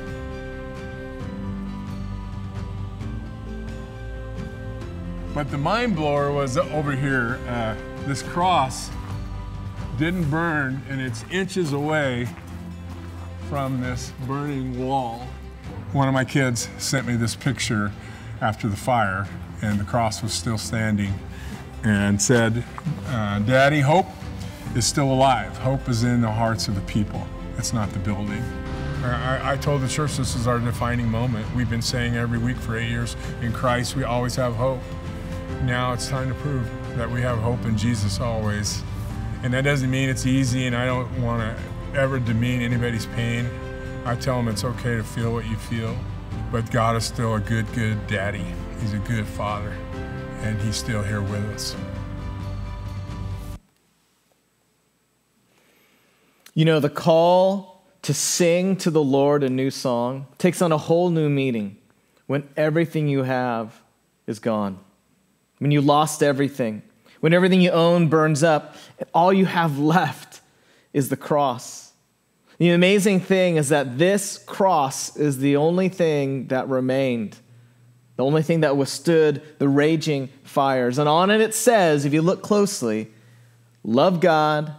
But 5.37 5.51
the 5.51 5.57
mind 5.59 5.95
blower 5.95 6.31
was 6.31 6.57
over 6.57 6.93
here. 6.93 7.39
Uh, 7.47 7.75
this 8.07 8.23
cross 8.23 8.89
didn't 9.99 10.31
burn, 10.31 10.81
and 10.89 10.99
it's 10.99 11.23
inches 11.29 11.73
away 11.73 12.27
from 13.47 13.79
this 13.79 14.11
burning 14.25 14.83
wall. 14.83 15.27
One 15.93 16.07
of 16.07 16.15
my 16.15 16.25
kids 16.25 16.69
sent 16.79 17.05
me 17.05 17.15
this 17.17 17.35
picture 17.35 17.91
after 18.41 18.67
the 18.67 18.75
fire, 18.75 19.27
and 19.61 19.79
the 19.79 19.83
cross 19.83 20.23
was 20.23 20.33
still 20.33 20.57
standing 20.57 21.13
and 21.83 22.19
said, 22.19 22.63
uh, 23.05 23.37
Daddy, 23.37 23.81
hope 23.81 24.07
is 24.75 24.87
still 24.87 25.13
alive. 25.13 25.55
Hope 25.59 25.87
is 25.87 26.03
in 26.03 26.21
the 26.21 26.31
hearts 26.31 26.67
of 26.67 26.73
the 26.73 26.81
people. 26.81 27.27
It's 27.59 27.73
not 27.73 27.91
the 27.91 27.99
building. 27.99 28.43
I, 29.03 29.53
I, 29.53 29.57
told 29.57 29.81
the 29.81 29.87
church 29.87 30.17
this 30.17 30.35
is 30.35 30.47
our 30.47 30.59
defining 30.59 31.07
moment. 31.07 31.45
We've 31.55 31.69
been 31.69 31.83
saying 31.83 32.15
every 32.15 32.39
week 32.39 32.57
for 32.57 32.75
eight 32.75 32.89
years, 32.89 33.15
in 33.41 33.53
Christ 33.53 33.95
we 33.95 34.03
always 34.03 34.35
have 34.35 34.55
hope. 34.55 34.81
Now 35.63 35.93
it's 35.93 36.07
time 36.07 36.29
to 36.29 36.35
prove 36.35 36.69
that 36.97 37.09
we 37.09 37.21
have 37.21 37.39
hope 37.39 37.63
in 37.65 37.77
Jesus 37.77 38.19
always. 38.19 38.83
And 39.43 39.53
that 39.53 39.63
doesn't 39.63 39.89
mean 39.89 40.09
it's 40.09 40.25
easy, 40.25 40.65
and 40.65 40.75
I 40.75 40.85
don't 40.85 41.21
want 41.21 41.41
to 41.41 41.99
ever 41.99 42.19
demean 42.19 42.61
anybody's 42.61 43.05
pain. 43.07 43.49
I 44.05 44.15
tell 44.15 44.37
them 44.37 44.47
it's 44.47 44.63
okay 44.63 44.95
to 44.95 45.03
feel 45.03 45.33
what 45.33 45.45
you 45.45 45.55
feel, 45.57 45.95
but 46.51 46.71
God 46.71 46.95
is 46.95 47.05
still 47.05 47.35
a 47.35 47.39
good, 47.39 47.71
good 47.73 48.07
daddy. 48.07 48.45
He's 48.79 48.93
a 48.93 48.99
good 48.99 49.25
father 49.25 49.75
and 50.41 50.61
he's 50.61 50.75
still 50.75 51.03
here 51.03 51.21
with 51.21 51.43
us. 51.49 51.75
You 56.53 56.65
know, 56.65 56.79
the 56.79 56.89
call 56.89 57.83
to 58.03 58.13
sing 58.13 58.77
to 58.77 58.89
the 58.89 59.03
Lord 59.03 59.43
a 59.43 59.49
new 59.49 59.69
song 59.69 60.27
takes 60.37 60.61
on 60.61 60.71
a 60.71 60.77
whole 60.77 61.09
new 61.09 61.29
meaning 61.29 61.77
when 62.25 62.47
everything 62.55 63.07
you 63.07 63.23
have 63.23 63.81
is 64.25 64.39
gone. 64.39 64.79
When 65.59 65.71
you 65.71 65.81
lost 65.81 66.21
everything, 66.21 66.83
when 67.19 67.33
everything 67.33 67.61
you 67.61 67.71
own 67.71 68.09
burns 68.09 68.43
up, 68.43 68.75
all 69.13 69.33
you 69.33 69.45
have 69.45 69.79
left 69.95 70.41
is 70.93 71.09
the 71.09 71.17
cross. 71.17 71.93
The 72.57 72.71
amazing 72.71 73.19
thing 73.19 73.57
is 73.57 73.69
that 73.69 73.97
this 73.97 74.37
cross 74.37 75.15
is 75.15 75.37
the 75.39 75.57
only 75.57 75.89
thing 75.89 76.47
that 76.47 76.67
remained 76.67 77.37
the 78.17 78.25
only 78.25 78.41
thing 78.41 78.61
that 78.61 78.75
withstood 78.75 79.41
the 79.59 79.69
raging 79.69 80.29
fires. 80.43 80.97
And 80.97 81.07
on 81.07 81.29
it 81.29 81.39
it 81.39 81.53
says, 81.53 82.03
if 82.03 82.13
you 82.13 82.21
look 82.21 82.41
closely, 82.41 83.11
love 83.83 84.19
God 84.19 84.73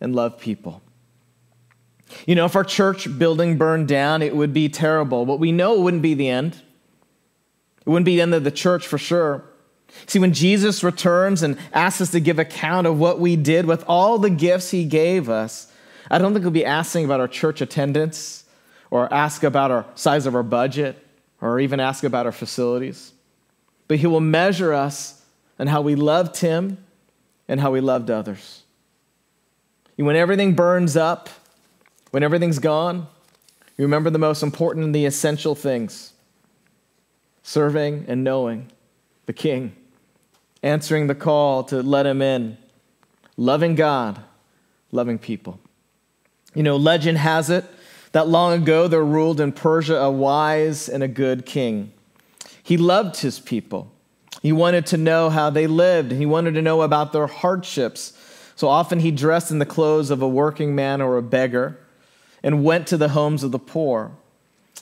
and 0.00 0.14
love 0.14 0.38
people. 0.38 0.82
You 2.26 2.34
know, 2.34 2.44
if 2.44 2.54
our 2.54 2.62
church 2.62 3.18
building 3.18 3.56
burned 3.56 3.88
down, 3.88 4.20
it 4.20 4.36
would 4.36 4.52
be 4.52 4.68
terrible, 4.68 5.24
but 5.24 5.38
we 5.40 5.50
know 5.50 5.74
it 5.74 5.80
wouldn't 5.80 6.02
be 6.02 6.12
the 6.12 6.28
end. 6.28 6.60
It 7.86 7.88
wouldn't 7.88 8.04
be 8.04 8.16
the 8.16 8.22
end 8.22 8.34
of 8.34 8.44
the 8.44 8.50
church 8.50 8.86
for 8.86 8.98
sure. 8.98 9.44
See, 10.06 10.18
when 10.18 10.32
Jesus 10.32 10.82
returns 10.82 11.42
and 11.42 11.58
asks 11.72 12.00
us 12.00 12.10
to 12.12 12.20
give 12.20 12.38
account 12.38 12.86
of 12.86 12.98
what 12.98 13.20
we 13.20 13.36
did 13.36 13.66
with 13.66 13.84
all 13.86 14.18
the 14.18 14.30
gifts 14.30 14.70
he 14.70 14.84
gave 14.84 15.28
us, 15.28 15.72
I 16.10 16.18
don't 16.18 16.32
think 16.32 16.44
he'll 16.44 16.50
be 16.50 16.64
asking 16.64 17.04
about 17.04 17.20
our 17.20 17.28
church 17.28 17.60
attendance 17.60 18.44
or 18.90 19.12
ask 19.12 19.42
about 19.42 19.70
our 19.70 19.86
size 19.94 20.26
of 20.26 20.34
our 20.34 20.42
budget 20.42 21.02
or 21.40 21.58
even 21.58 21.80
ask 21.80 22.04
about 22.04 22.26
our 22.26 22.32
facilities. 22.32 23.12
But 23.88 23.98
He 23.98 24.06
will 24.06 24.20
measure 24.20 24.72
us 24.72 25.22
and 25.58 25.68
how 25.68 25.80
we 25.80 25.94
loved 25.94 26.36
Him 26.38 26.78
and 27.48 27.60
how 27.60 27.70
we 27.70 27.80
loved 27.80 28.10
others. 28.10 28.62
When 29.96 30.16
everything 30.16 30.54
burns 30.54 30.96
up, 30.96 31.28
when 32.10 32.22
everything's 32.22 32.58
gone, 32.58 33.06
you 33.78 33.84
remember 33.84 34.10
the 34.10 34.18
most 34.18 34.42
important 34.42 34.84
and 34.84 34.94
the 34.94 35.06
essential 35.06 35.54
things 35.54 36.12
serving 37.42 38.04
and 38.08 38.24
knowing 38.24 38.70
the 39.26 39.32
King, 39.32 39.74
answering 40.62 41.06
the 41.06 41.14
call 41.14 41.64
to 41.64 41.82
let 41.82 42.06
Him 42.06 42.22
in, 42.22 42.56
loving 43.36 43.74
God, 43.74 44.22
loving 44.90 45.18
people. 45.18 45.58
You 46.54 46.62
know, 46.62 46.76
legend 46.76 47.18
has 47.18 47.50
it 47.50 47.64
that 48.12 48.28
long 48.28 48.52
ago 48.62 48.88
there 48.88 49.04
ruled 49.04 49.40
in 49.40 49.52
Persia 49.52 49.96
a 49.96 50.10
wise 50.10 50.88
and 50.88 51.02
a 51.02 51.08
good 51.08 51.46
king. 51.46 51.92
He 52.62 52.76
loved 52.76 53.16
his 53.16 53.40
people. 53.40 53.90
He 54.42 54.52
wanted 54.52 54.86
to 54.86 54.96
know 54.96 55.30
how 55.30 55.50
they 55.50 55.66
lived, 55.66 56.12
he 56.12 56.26
wanted 56.26 56.54
to 56.54 56.62
know 56.62 56.82
about 56.82 57.12
their 57.12 57.26
hardships. 57.26 58.12
So 58.54 58.68
often 58.68 59.00
he 59.00 59.10
dressed 59.10 59.50
in 59.50 59.58
the 59.58 59.66
clothes 59.66 60.10
of 60.10 60.20
a 60.22 60.28
working 60.28 60.74
man 60.74 61.00
or 61.00 61.16
a 61.16 61.22
beggar 61.22 61.78
and 62.42 62.62
went 62.62 62.86
to 62.88 62.96
the 62.96 63.08
homes 63.08 63.42
of 63.42 63.50
the 63.50 63.58
poor. 63.58 64.12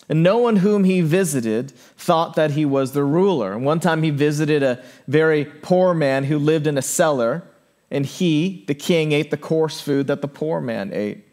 And 0.09 0.23
no 0.23 0.39
one 0.39 0.57
whom 0.57 0.85
he 0.85 1.03
visited 1.03 1.71
thought 1.97 2.35
that 2.35 2.53
he 2.53 2.65
was 2.65 2.93
the 2.93 3.05
ruler. 3.05 3.53
And 3.53 3.65
one 3.65 3.79
time 3.79 4.03
he 4.03 4.11
visited 4.11 4.63
a 4.63 4.83
very 5.07 5.45
poor 5.45 5.95
man 5.95 6.25
who 6.25 6.39
lived 6.39 6.67
in 6.67 6.77
a 6.77 6.83
cellar, 6.83 7.45
and 7.91 8.05
he, 8.05 8.65
the 8.67 8.75
king, 8.75 9.13
ate 9.13 9.31
the 9.31 9.37
coarse 9.37 9.81
food 9.81 10.09
that 10.09 10.21
the 10.21 10.29
poor 10.29 10.61
man 10.61 10.93
ate. 10.93 11.25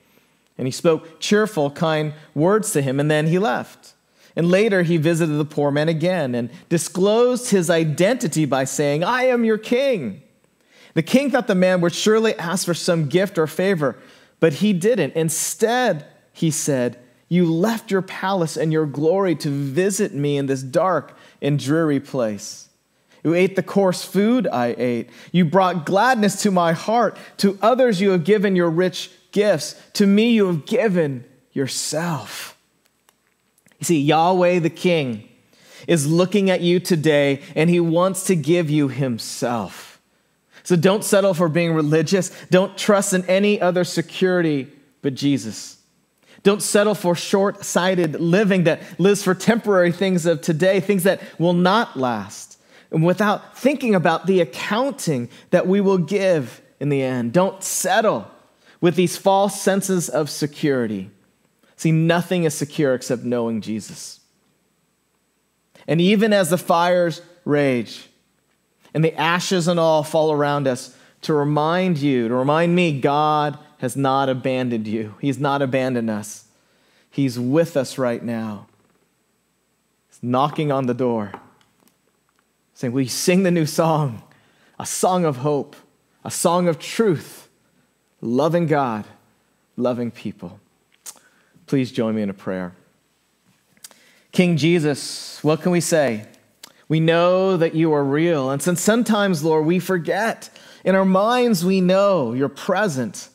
And 0.58 0.68
he 0.68 0.72
spoke 0.72 1.20
cheerful, 1.20 1.72
kind 1.72 2.14
words 2.36 2.72
to 2.74 2.82
him, 2.82 3.00
and 3.00 3.10
then 3.10 3.28
he 3.28 3.40
left. 3.40 3.94
And 4.36 4.52
later 4.52 4.84
he 4.84 4.98
visited 4.98 5.34
the 5.34 5.46
poor 5.46 5.72
man 5.72 5.90
again 5.90 6.36
and 6.36 6.52
disclosed 6.70 7.50
his 7.50 7.72
identity 7.72 8.46
by 8.46 8.66
saying, 8.66 9.04
I 9.04 9.24
am 9.24 9.44
your 9.44 9.58
king. 9.58 10.22
The 10.94 11.02
king 11.02 11.32
thought 11.32 11.48
the 11.48 11.56
man 11.56 11.82
would 11.82 11.96
surely 11.96 12.36
ask 12.36 12.66
for 12.66 12.76
some 12.76 13.08
gift 13.08 13.40
or 13.40 13.48
favor, 13.48 13.98
but 14.40 14.54
he 14.54 14.74
didn't. 14.74 15.14
Instead, 15.14 16.06
he 16.34 16.52
said, 16.52 17.00
You 17.30 17.52
left 17.52 17.92
your 17.92 18.02
palace 18.02 18.56
and 18.56 18.72
your 18.72 18.86
glory 18.86 19.36
to 19.36 19.50
visit 19.50 20.14
me 20.14 20.38
in 20.38 20.46
this 20.46 20.64
dark 20.64 21.18
and 21.42 21.60
dreary 21.60 22.00
place. 22.00 22.70
You 23.24 23.34
ate 23.34 23.56
the 23.56 23.64
coarse 23.64 24.06
food 24.06 24.48
I 24.48 24.76
ate. 24.78 25.10
You 25.32 25.44
brought 25.44 25.86
gladness 25.86 26.42
to 26.44 26.52
my 26.52 26.72
heart. 26.72 27.18
To 27.38 27.58
others, 27.62 28.00
you 28.00 28.12
have 28.12 28.24
given 28.24 28.56
your 28.56 28.70
rich 28.70 29.12
gifts. 29.32 29.76
To 29.94 30.08
me, 30.08 30.32
you 30.32 30.48
have 30.48 30.66
given 30.66 31.26
yourself. 31.52 32.58
You 33.80 33.86
see, 33.86 34.02
Yahweh 34.02 34.60
the 34.60 34.70
King 34.70 35.28
is 35.88 36.08
looking 36.08 36.50
at 36.50 36.62
you 36.62 36.80
today 36.80 37.42
and 37.56 37.70
he 37.70 37.80
wants 37.80 38.24
to 38.26 38.36
give 38.36 38.70
you 38.70 38.88
himself. 38.88 40.00
So 40.64 40.76
don't 40.76 41.04
settle 41.04 41.34
for 41.34 41.50
being 41.50 41.74
religious. 41.74 42.30
Don't 42.50 42.78
trust 42.78 43.14
in 43.14 43.26
any 43.26 43.60
other 43.62 43.84
security 43.84 44.72
but 45.02 45.14
Jesus. 45.14 45.77
Don't 46.44 46.62
settle 46.62 46.96
for 46.96 47.16
short 47.16 47.66
sighted 47.66 48.20
living 48.20 48.64
that 48.66 48.82
lives 49.00 49.24
for 49.24 49.34
temporary 49.34 49.92
things 49.92 50.26
of 50.26 50.42
today, 50.42 50.80
things 50.80 51.04
that 51.04 51.22
will 51.40 51.54
not 51.54 51.98
last, 51.98 52.60
and 52.92 53.04
without 53.06 53.58
thinking 53.58 53.96
about 53.96 54.28
the 54.28 54.40
accounting 54.40 55.30
that 55.50 55.68
we 55.68 55.82
will 55.82 55.98
give 55.98 56.62
in 56.80 56.90
the 56.90 57.02
end. 57.02 57.34
Don't 57.34 57.64
settle 57.64 58.30
with 58.80 58.96
these 58.96 59.18
false 59.18 59.62
senses 59.62 60.10
of 60.10 60.30
security. 60.30 61.10
See, 61.76 61.92
nothing 61.92 62.44
is 62.44 62.54
secure 62.54 62.94
except 62.94 63.24
knowing 63.24 63.62
Jesus. 63.62 64.20
And 65.88 66.02
even 66.02 66.34
as 66.34 66.50
the 66.50 66.58
fires 66.58 67.22
rage 67.46 68.10
and 68.94 69.04
the 69.04 69.16
ashes 69.16 69.68
and 69.68 69.80
all 69.80 70.04
fall 70.04 70.32
around 70.32 70.68
us, 70.68 70.96
to 71.24 71.34
remind 71.34 71.98
you, 71.98 72.28
to 72.28 72.36
remind 72.36 72.76
me, 72.76 73.00
God 73.00 73.58
has 73.80 73.96
not 73.96 74.30
abandoned 74.30 74.88
you. 74.88 75.16
He's 75.22 75.40
not 75.40 75.62
abandoned 75.62 76.10
us. 76.10 76.46
He's 77.10 77.40
with 77.40 77.78
us 77.78 77.98
right 77.98 78.24
now. 78.24 78.68
He's 80.10 80.22
knocking 80.22 80.72
on 80.72 80.88
the 80.88 80.94
door, 80.94 81.32
saying, 82.74 82.94
Will 82.94 83.02
you 83.02 83.10
sing 83.10 83.44
the 83.44 83.52
new 83.52 83.66
song? 83.66 84.24
A 84.80 84.86
song 84.86 85.26
of 85.26 85.38
hope, 85.38 85.76
a 86.24 86.30
song 86.30 86.68
of 86.68 86.78
truth, 86.78 87.50
loving 88.22 88.68
God, 88.68 89.06
loving 89.76 90.12
people. 90.12 90.60
Please 91.66 91.92
join 91.92 92.16
me 92.16 92.22
in 92.22 92.30
a 92.30 92.34
prayer. 92.34 92.74
King 94.32 94.58
Jesus, 94.58 95.44
what 95.44 95.62
can 95.62 95.72
we 95.72 95.82
say? 95.82 96.28
We 96.88 97.00
know 97.00 97.58
that 97.58 97.76
you 97.76 97.92
are 97.94 98.04
real. 98.04 98.50
And 98.50 98.62
since 98.62 98.82
sometimes, 98.82 99.44
Lord, 99.44 99.66
we 99.66 99.80
forget, 99.80 100.50
in 100.84 100.96
our 100.96 101.06
minds 101.06 101.66
we 101.66 101.82
know 101.82 102.34
you're 102.34 102.48
present. 102.48 103.30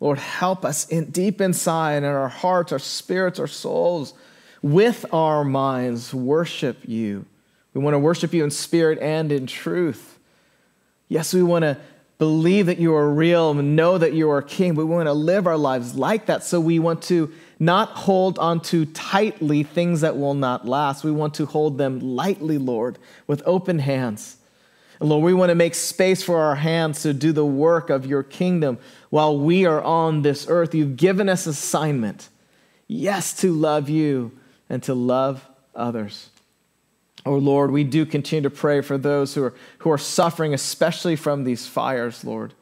Lord, 0.00 0.18
help 0.18 0.64
us 0.64 0.88
in, 0.88 1.10
deep 1.10 1.40
inside 1.40 1.98
in 1.98 2.04
our 2.04 2.28
hearts, 2.28 2.72
our 2.72 2.78
spirits, 2.78 3.38
our 3.38 3.46
souls, 3.46 4.14
with 4.62 5.04
our 5.12 5.44
minds, 5.44 6.12
worship 6.12 6.78
you. 6.88 7.26
We 7.74 7.82
want 7.82 7.94
to 7.94 7.98
worship 7.98 8.32
you 8.32 8.42
in 8.42 8.50
spirit 8.50 8.98
and 8.98 9.30
in 9.30 9.46
truth. 9.46 10.18
Yes, 11.08 11.32
we 11.34 11.42
want 11.42 11.62
to 11.62 11.76
believe 12.18 12.66
that 12.66 12.78
you 12.78 12.94
are 12.94 13.10
real 13.10 13.50
and 13.50 13.76
know 13.76 13.96
that 13.96 14.12
you 14.12 14.30
are 14.30 14.42
king, 14.42 14.74
but 14.74 14.86
we 14.86 14.94
want 14.94 15.06
to 15.06 15.12
live 15.12 15.46
our 15.46 15.56
lives 15.56 15.94
like 15.94 16.26
that. 16.26 16.44
So 16.44 16.60
we 16.60 16.78
want 16.78 17.02
to 17.04 17.32
not 17.58 17.90
hold 17.90 18.38
on 18.38 18.60
to 18.60 18.86
tightly 18.86 19.62
things 19.62 20.00
that 20.00 20.16
will 20.16 20.34
not 20.34 20.66
last. 20.66 21.04
We 21.04 21.10
want 21.10 21.34
to 21.34 21.46
hold 21.46 21.78
them 21.78 22.00
lightly, 22.00 22.58
Lord, 22.58 22.98
with 23.26 23.42
open 23.46 23.78
hands. 23.78 24.36
Lord, 25.00 25.24
we 25.24 25.32
want 25.32 25.48
to 25.48 25.54
make 25.54 25.74
space 25.74 26.22
for 26.22 26.38
our 26.42 26.56
hands 26.56 27.02
to 27.02 27.14
do 27.14 27.32
the 27.32 27.44
work 27.44 27.88
of 27.88 28.04
your 28.04 28.22
kingdom 28.22 28.78
while 29.08 29.38
we 29.38 29.64
are 29.64 29.80
on 29.80 30.20
this 30.22 30.46
earth. 30.48 30.74
You've 30.74 30.96
given 30.96 31.28
us 31.28 31.46
assignment, 31.46 32.28
yes, 32.86 33.32
to 33.40 33.52
love 33.52 33.88
you 33.88 34.32
and 34.68 34.82
to 34.82 34.94
love 34.94 35.48
others. 35.74 36.28
Oh 37.24 37.36
Lord, 37.36 37.70
we 37.70 37.84
do 37.84 38.04
continue 38.04 38.42
to 38.42 38.54
pray 38.54 38.82
for 38.82 38.98
those 38.98 39.34
who 39.34 39.44
are, 39.44 39.54
who 39.78 39.90
are 39.90 39.98
suffering, 39.98 40.52
especially 40.52 41.16
from 41.16 41.44
these 41.44 41.66
fires, 41.66 42.24
Lord. 42.24 42.54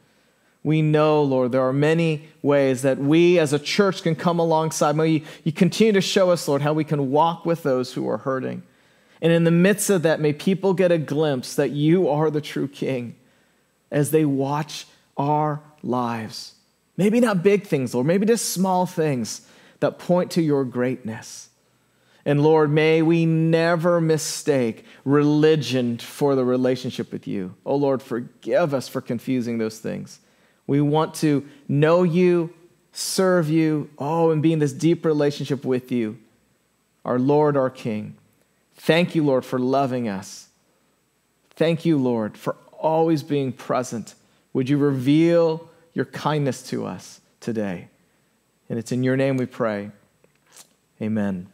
We 0.63 0.83
know, 0.83 1.23
Lord, 1.23 1.53
there 1.53 1.63
are 1.63 1.73
many 1.73 2.29
ways 2.43 2.83
that 2.83 2.99
we 2.99 3.39
as 3.39 3.53
a 3.53 3.59
church 3.59 4.03
can 4.03 4.17
come 4.17 4.39
alongside. 4.39 4.97
May 4.97 5.09
you, 5.09 5.23
you 5.45 5.53
continue 5.53 5.93
to 5.93 6.01
show 6.01 6.31
us, 6.31 6.49
Lord, 6.49 6.63
how 6.63 6.73
we 6.73 6.85
can 6.85 7.11
walk 7.11 7.47
with 7.47 7.63
those 7.63 7.93
who 7.93 8.09
are 8.09 8.19
hurting. 8.19 8.63
And 9.21 9.33
in 9.33 9.45
the 9.45 9.51
midst 9.51 9.91
of 9.91 10.03
that, 10.03 10.21
may 10.21 10.33
people 10.33 10.75
get 10.75 10.93
a 10.93 10.99
glimpse 10.99 11.55
that 11.57 11.71
you 11.71 12.09
are 12.09 12.31
the 12.31 12.41
true 12.41 12.69
King 12.69 13.17
as 13.91 14.11
they 14.11 14.25
watch 14.25 14.87
our 15.17 15.61
lives. 15.83 16.55
Maybe 16.97 17.21
not 17.21 17.43
big 17.43 17.65
things, 17.65 17.95
Lord, 17.95 18.07
maybe 18.07 18.27
just 18.27 18.51
small 18.51 18.87
things 18.87 19.47
that 19.81 19.99
point 19.99 20.31
to 20.33 20.43
your 20.43 20.65
greatness. 20.65 21.49
And 22.25 22.43
Lord, 22.43 22.71
may 22.71 23.01
we 23.01 23.25
never 23.25 24.01
mistake 24.01 24.85
religion 25.05 25.99
for 25.99 26.35
the 26.35 26.45
relationship 26.45 27.11
with 27.13 27.27
you. 27.27 27.55
Oh 27.65 27.77
Lord, 27.77 28.03
forgive 28.03 28.75
us 28.75 28.89
for 28.89 29.01
confusing 29.01 29.59
those 29.59 29.79
things. 29.79 30.21
We 30.67 30.81
want 30.81 31.15
to 31.15 31.49
know 31.69 32.03
you, 32.03 32.53
serve 32.93 33.49
you, 33.49 33.89
oh, 33.99 34.31
and 34.31 34.43
be 34.43 34.53
in 34.53 34.59
this 34.59 34.75
deep 34.75 35.05
relationship 35.07 35.65
with 35.65 35.91
you, 35.91 36.19
our 37.05 37.19
Lord, 37.19 37.57
our 37.57 37.71
King. 37.71 38.17
Thank 38.79 39.15
you, 39.15 39.25
Lord, 39.25 39.45
for 39.45 39.59
loving 39.59 40.09
us. 40.09 40.49
Thank 41.51 41.85
you, 41.85 41.99
Lord, 41.99 42.39
for 42.39 42.57
always 42.73 43.23
being 43.23 43.53
present. 43.53 44.15
Would 44.53 44.69
you 44.69 44.79
reveal 44.79 45.69
your 45.93 46.07
kindness 46.07 46.63
to 46.71 46.87
us 46.87 47.21
today? 47.41 47.89
And 48.69 48.79
it's 48.79 48.93
in 48.93 49.03
your 49.03 49.17
name 49.17 49.37
we 49.37 49.47
pray. 49.47 49.91
Amen. 51.03 51.49